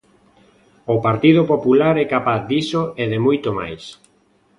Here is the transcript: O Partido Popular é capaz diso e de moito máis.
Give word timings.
O 0.93 0.95
Partido 1.07 1.41
Popular 1.51 1.95
é 2.03 2.05
capaz 2.15 2.41
diso 2.49 2.81
e 3.01 3.03
de 3.11 3.19
moito 3.25 3.49
máis. 3.59 3.83